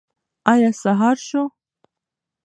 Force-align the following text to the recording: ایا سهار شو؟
ایا 0.53 0.71
سهار 0.83 1.15
شو؟ 1.27 1.43